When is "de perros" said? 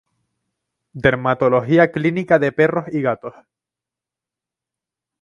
2.39-2.85